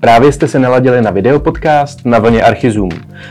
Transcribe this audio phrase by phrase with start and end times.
[0.00, 2.88] Právě jste se naladili na videopodcast na vlně Archizum,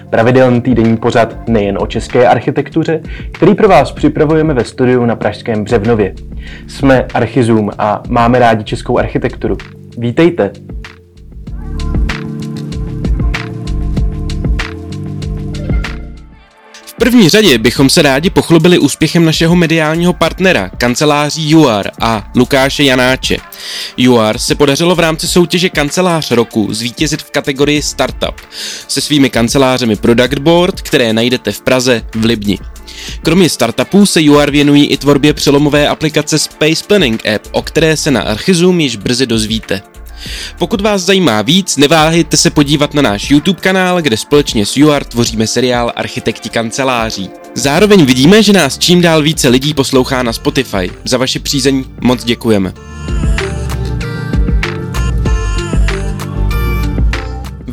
[0.10, 3.02] pravidelný týdenní pořad nejen o české architektuře,
[3.32, 6.14] který pro vás připravujeme ve studiu na Pražském Břevnově.
[6.68, 9.58] Jsme Archizum a máme rádi českou architekturu.
[9.98, 10.52] Vítejte!
[17.08, 23.38] První řadě bychom se rádi pochlubili úspěchem našeho mediálního partnera, kanceláří UR a Lukáše Janáče.
[24.10, 28.36] UR se podařilo v rámci soutěže Kancelář roku zvítězit v kategorii Startup
[28.88, 32.58] se svými kancelářemi Product Board, které najdete v Praze v Libni.
[33.24, 38.12] Kromě startupů se UR věnují i tvorbě přelomové aplikace Space Planning App, o které se
[38.12, 39.82] na Archizum již brzy dozvíte.
[40.58, 45.04] Pokud vás zajímá víc, neváhejte se podívat na náš YouTube kanál, kde společně s UR
[45.04, 47.30] tvoříme seriál Architekti kanceláří.
[47.54, 50.92] Zároveň vidíme, že nás čím dál více lidí poslouchá na Spotify.
[51.04, 52.97] Za vaši přízeň moc děkujeme.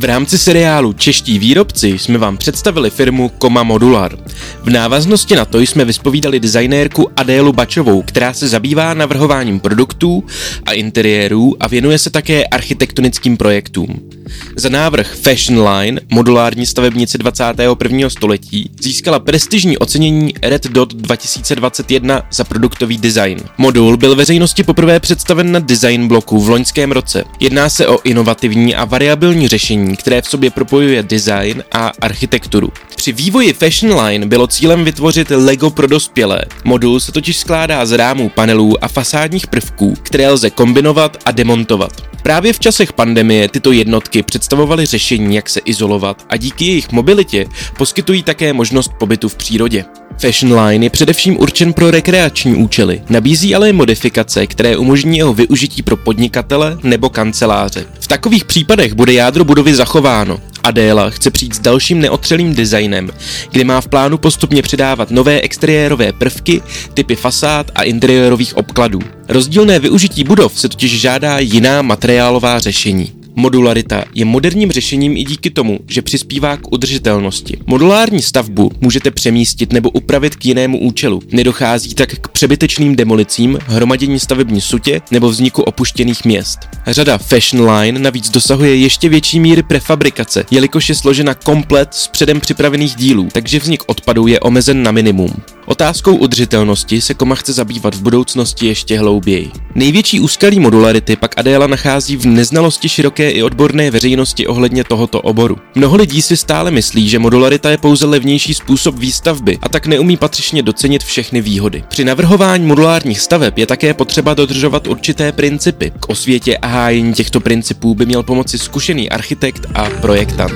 [0.05, 4.17] V rámci seriálu Čeští výrobci jsme vám představili firmu Koma Modular.
[4.63, 10.23] V návaznosti na to jsme vyspovídali designérku Adélu Bačovou, která se zabývá navrhováním produktů
[10.65, 14.09] a interiérů a věnuje se také architektonickým projektům.
[14.55, 18.09] Za návrh Fashion Line, modulární stavebnici 21.
[18.09, 23.39] století, získala prestižní ocenění Red Dot 2021 za produktový design.
[23.57, 27.23] Modul byl veřejnosti poprvé představen na design bloku v loňském roce.
[27.39, 32.71] Jedná se o inovativní a variabilní řešení, které v sobě propojuje design a architekturu.
[33.05, 36.41] Při vývoji Fashion Line bylo cílem vytvořit Lego pro dospělé.
[36.63, 41.91] Modul se totiž skládá z rámů panelů a fasádních prvků, které lze kombinovat a demontovat.
[42.23, 47.45] Právě v časech pandemie tyto jednotky představovaly řešení, jak se izolovat a díky jejich mobilitě
[47.77, 49.85] poskytují také možnost pobytu v přírodě.
[50.21, 55.33] Fashion Line je především určen pro rekreační účely, nabízí ale i modifikace, které umožní jeho
[55.33, 57.85] využití pro podnikatele nebo kanceláře.
[57.99, 60.39] V takových případech bude jádro budovy zachováno.
[60.65, 63.09] Adéla chce přijít s dalším neotřelým designem,
[63.51, 66.61] kdy má v plánu postupně přidávat nové exteriérové prvky,
[66.93, 68.99] typy fasád a interiérových obkladů.
[69.29, 73.24] Rozdílné využití budov se totiž žádá jiná materiálová řešení.
[73.37, 77.57] Modularita je moderním řešením i díky tomu, že přispívá k udržitelnosti.
[77.65, 81.21] Modulární stavbu můžete přemístit nebo upravit k jinému účelu.
[81.31, 86.59] Nedochází tak k přebytečným demolicím, hromadění stavební sutě nebo vzniku opuštěných měst.
[86.87, 92.39] Řada Fashion Line navíc dosahuje ještě větší míry prefabrikace, jelikož je složena komplet z předem
[92.39, 95.33] připravených dílů, takže vznik odpadů je omezen na minimum.
[95.65, 99.51] Otázkou udržitelnosti se Koma chce zabývat v budoucnosti ještě hlouběji.
[99.75, 105.57] Největší úskalí modularity pak Adéla nachází v neznalosti široké i odborné veřejnosti ohledně tohoto oboru.
[105.75, 110.17] Mnoho lidí si stále myslí, že modularita je pouze levnější způsob výstavby a tak neumí
[110.17, 111.83] patřičně docenit všechny výhody.
[111.87, 115.91] Při navrhování modulárních staveb je také potřeba dodržovat určité principy.
[115.99, 120.53] K osvětě a hájení těchto principů by měl pomoci zkušený architekt a projektant.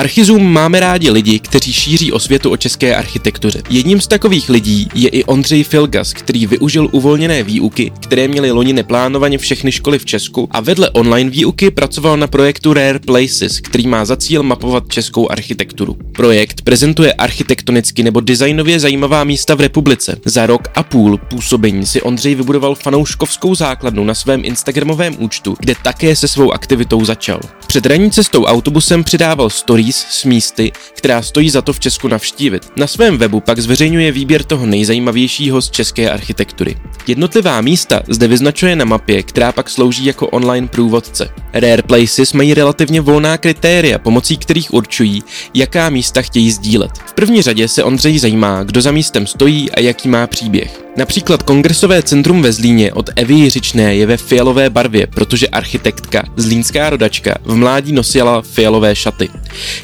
[0.00, 3.62] Archizum máme rádi lidi, kteří šíří osvětu o české architektuře.
[3.70, 8.72] Jedním z takových lidí je i Ondřej Filgas, který využil uvolněné výuky, které měly loni
[8.72, 13.86] neplánovaně všechny školy v Česku a vedle online výuky pracoval na projektu Rare Places, který
[13.86, 15.96] má za cíl mapovat českou architekturu.
[16.12, 20.16] Projekt prezentuje architektonicky nebo designově zajímavá místa v republice.
[20.24, 25.74] Za rok a půl působení si Ondřej vybudoval fanouškovskou základnu na svém Instagramovém účtu, kde
[25.82, 27.40] také se svou aktivitou začal.
[27.66, 32.08] Před ranní cestou autobusem přidával stories Greece s místy, která stojí za to v Česku
[32.08, 32.72] navštívit.
[32.76, 36.76] Na svém webu pak zveřejňuje výběr toho nejzajímavějšího z české architektury.
[37.06, 41.30] Jednotlivá místa zde vyznačuje na mapě, která pak slouží jako online průvodce.
[41.52, 45.22] Rare Places mají relativně volná kritéria, pomocí kterých určují,
[45.54, 46.90] jaká místa chtějí sdílet.
[47.06, 50.89] V první řadě se Ondřej zajímá, kdo za místem stojí a jaký má příběh.
[50.96, 56.90] Například kongresové centrum ve Zlíně od Evy Jiřičné je ve fialové barvě, protože architektka, zlínská
[56.90, 59.28] rodačka, v mládí nosila fialové šaty.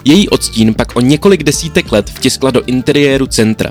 [0.04, 3.70] Její odstín pak o několik desítek let vtiskla do interiéru centra.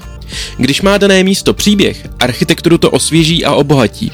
[0.58, 4.12] Když má dané místo příběh, architekturu to osvěží a obohatí.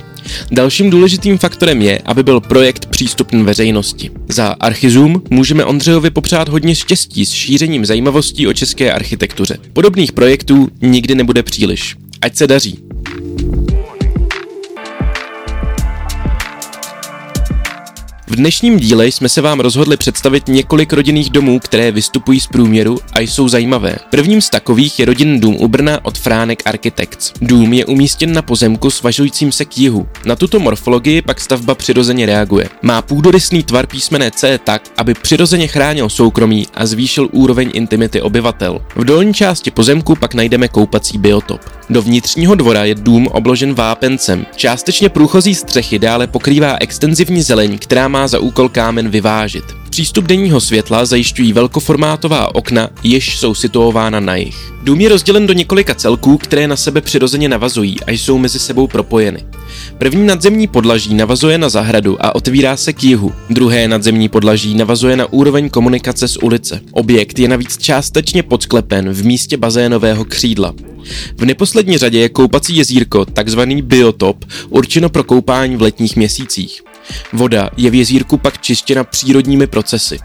[0.51, 4.11] Dalším důležitým faktorem je, aby byl projekt přístupný veřejnosti.
[4.29, 9.57] Za Archizum můžeme Ondřejovi popřát hodně štěstí s šířením zajímavostí o české architektuře.
[9.73, 11.95] Podobných projektů nikdy nebude příliš.
[12.21, 12.90] Ať se daří.
[18.31, 22.99] V dnešním díle jsme se vám rozhodli představit několik rodinných domů, které vystupují z průměru
[23.13, 23.95] a jsou zajímavé.
[24.09, 27.33] Prvním z takových je rodinný dům u Brna od Fránek Architects.
[27.41, 30.07] Dům je umístěn na pozemku svažujícím se k jihu.
[30.25, 32.69] Na tuto morfologii pak stavba přirozeně reaguje.
[32.81, 38.81] Má půdorysný tvar písmene C tak, aby přirozeně chránil soukromí a zvýšil úroveň intimity obyvatel.
[38.95, 41.61] V dolní části pozemku pak najdeme koupací biotop.
[41.89, 44.45] Do vnitřního dvora je dům obložen vápencem.
[44.55, 49.63] Částečně průchozí střechy dále pokrývá extenzivní zeleň, která za úkol kámen vyvážit.
[49.89, 54.73] Přístup denního světla zajišťují velkoformátová okna, jež jsou situována na jich.
[54.83, 58.87] Dům je rozdělen do několika celků, které na sebe přirozeně navazují a jsou mezi sebou
[58.87, 59.45] propojeny.
[59.97, 63.33] První nadzemní podlaží navazuje na zahradu a otvírá se k jihu.
[63.49, 66.81] Druhé nadzemní podlaží navazuje na úroveň komunikace z ulice.
[66.91, 70.73] Objekt je navíc částečně podsklepen v místě bazénového křídla.
[71.37, 76.81] V neposlední řadě je koupací jezírko, takzvaný biotop, určeno pro koupání v letních měsících.
[77.33, 80.19] Voda je v jezírku pak čištěna přírodními procesy.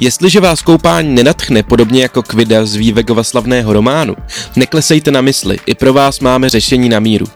[0.00, 4.16] Jestliže vás koupání nenatchne podobně jako Kvida z Vývegova slavného románu,
[4.56, 7.26] neklesejte na mysli, i pro vás máme řešení na míru.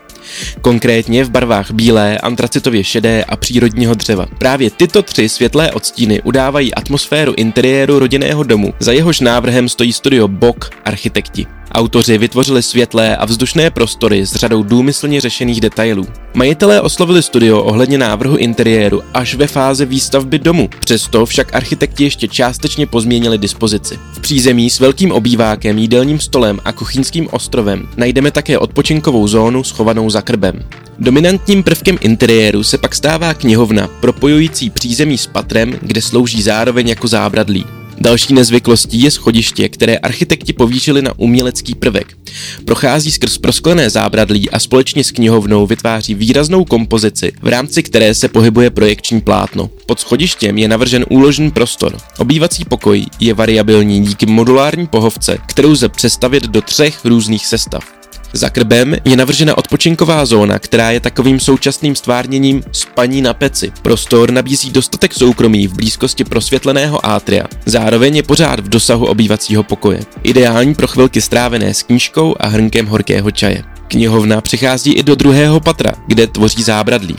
[0.61, 4.27] Konkrétně v barvách bílé, antracitově šedé a přírodního dřeva.
[4.39, 10.29] Právě tyto tři světlé odstíny udávají atmosféru interiéru rodinného domu, za jehož návrhem stojí studio
[10.29, 11.47] Bok Architekti.
[11.73, 16.07] Autoři vytvořili světlé a vzdušné prostory s řadou důmyslně řešených detailů.
[16.35, 22.29] Majitelé oslovili studio ohledně návrhu interiéru až ve fázi výstavby domu, přesto však architekti ještě
[22.29, 23.99] částečně pozměnili dispozici.
[24.13, 30.11] V přízemí s velkým obývákem, jídelním stolem a kuchyňským ostrovem najdeme také odpočinkovou zónu schovanou
[30.11, 30.65] za krbem.
[30.99, 37.09] Dominantním prvkem interiéru se pak stává knihovna, propojující přízemí s patrem, kde slouží zároveň jako
[37.09, 37.78] zábradlí.
[38.01, 42.19] Další nezvyklostí je schodiště, které architekti povýšili na umělecký prvek.
[42.65, 48.29] Prochází skrz prosklené zábradlí a společně s knihovnou vytváří výraznou kompozici, v rámci které se
[48.29, 49.71] pohybuje projekční plátno.
[49.87, 51.97] Pod schodištěm je navržen úložný prostor.
[52.19, 57.98] Obývací pokoj je variabilní díky modulární pohovce, kterou lze přestavit do třech různých sestav.
[58.33, 63.73] Za krbem je navržena odpočinková zóna, která je takovým současným stvárněním spaní na peci.
[63.83, 67.45] Prostor nabízí dostatek soukromí v blízkosti prosvětleného átria.
[67.67, 70.01] Zároveň je pořád v dosahu obývacího pokoje.
[70.23, 73.78] Ideální pro chvilky strávené s knížkou a hrnkem horkého čaje.
[73.89, 77.17] Knihovna přichází i do druhého patra, kde tvoří zábradlí.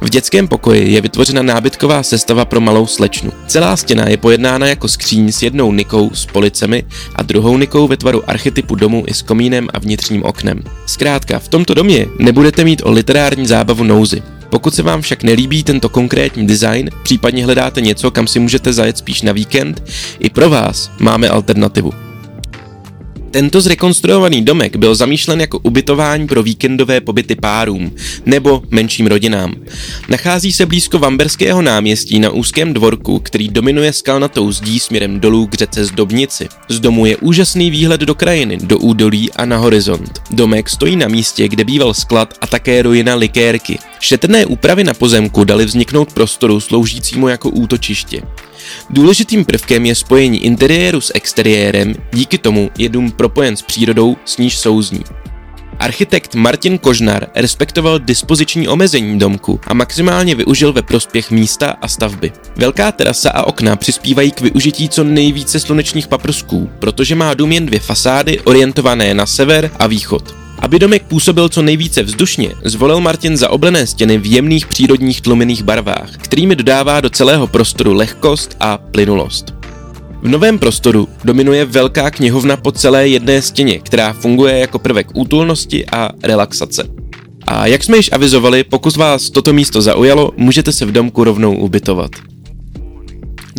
[0.00, 3.32] V dětském pokoji je vytvořena nábytková sestava pro malou slečnu.
[3.46, 6.84] Celá stěna je pojednána jako skříň s jednou nikou s policemi
[7.16, 10.62] a druhou nikou ve tvaru archetypu domu i s komínem a vnitřním oknem.
[10.86, 14.22] Zkrátka, v tomto domě nebudete mít o literární zábavu nouzy.
[14.50, 18.98] Pokud se vám však nelíbí tento konkrétní design, případně hledáte něco, kam si můžete zajet
[18.98, 19.82] spíš na víkend,
[20.18, 22.09] i pro vás máme alternativu.
[23.30, 27.92] Tento zrekonstruovaný domek byl zamýšlen jako ubytování pro víkendové pobyty párům
[28.26, 29.54] nebo menším rodinám.
[30.08, 35.54] Nachází se blízko Vamberského náměstí na úzkém dvorku, který dominuje skalnatou zdí směrem dolů k
[35.54, 36.48] řece Zdobnici.
[36.68, 40.22] Z domu je úžasný výhled do krajiny, do údolí a na horizont.
[40.30, 43.78] Domek stojí na místě, kde býval sklad a také ruina likérky.
[44.00, 48.22] Šetrné úpravy na pozemku dali vzniknout prostoru sloužícímu jako útočiště.
[48.90, 54.38] Důležitým prvkem je spojení interiéru s exteriérem, díky tomu je dům propojen s přírodou, s
[54.38, 55.04] níž souzní.
[55.80, 62.32] Architekt Martin Kožnar respektoval dispoziční omezení domku a maximálně využil ve prospěch místa a stavby.
[62.56, 67.66] Velká terasa a okna přispívají k využití co nejvíce slunečních paprsků, protože má dům jen
[67.66, 70.39] dvě fasády orientované na sever a východ.
[70.62, 76.16] Aby domek působil co nejvíce vzdušně, zvolil Martin zaoblené stěny v jemných přírodních tlumených barvách,
[76.16, 79.54] kterými dodává do celého prostoru lehkost a plynulost.
[80.22, 85.86] V novém prostoru dominuje velká knihovna po celé jedné stěně, která funguje jako prvek útulnosti
[85.86, 86.88] a relaxace.
[87.46, 91.56] A jak jsme již avizovali, pokud vás toto místo zaujalo, můžete se v domku rovnou
[91.56, 92.10] ubytovat.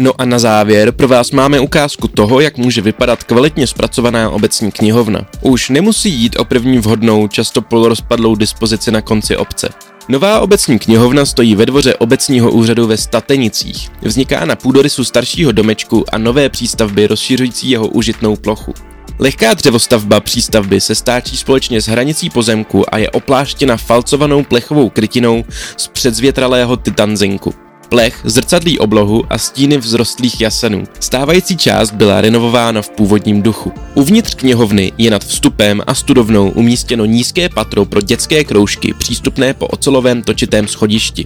[0.02, 4.72] No a na závěr pro vás máme ukázku toho, jak může vypadat kvalitně zpracovaná obecní
[4.72, 5.26] knihovna.
[5.42, 9.70] Už nemusí jít o první vhodnou, často polorozpadlou dispozici na konci obce.
[10.10, 13.90] Nová obecní knihovna stojí ve dvoře obecního úřadu ve Statenicích.
[14.02, 18.74] Vzniká na půdorysu staršího domečku a nové přístavby rozšiřující jeho užitnou plochu.
[19.20, 25.44] Lehká dřevostavba přístavby se stáčí společně s hranicí pozemku a je opláštěna falcovanou plechovou krytinou
[25.78, 27.54] z předzvětralého titanzinku
[27.92, 30.84] plech, zrcadlí oblohu a stíny vzrostlých jasenů.
[31.00, 33.72] Stávající část byla renovována v původním duchu.
[33.94, 39.68] Uvnitř knihovny je nad vstupem a studovnou umístěno nízké patro pro dětské kroužky přístupné po
[39.68, 41.26] ocelovém točitém schodišti.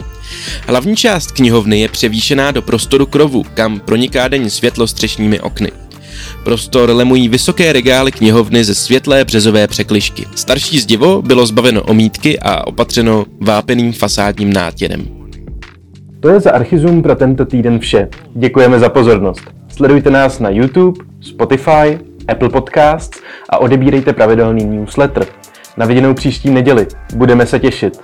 [0.68, 5.72] Hlavní část knihovny je převýšená do prostoru krovu, kam proniká denní světlo střešními okny.
[6.44, 10.26] Prostor lemují vysoké regály knihovny ze světlé březové překlišky.
[10.36, 15.25] Starší zdivo bylo zbaveno omítky a opatřeno vápeným fasádním nátěrem.
[16.26, 18.08] To je za Archizum pro tento týden vše.
[18.36, 19.42] Děkujeme za pozornost.
[19.68, 25.26] Sledujte nás na YouTube, Spotify, Apple Podcasts a odebírejte pravidelný newsletter.
[25.78, 26.88] Na viděnou příští neděli.
[27.16, 28.02] Budeme se těšit.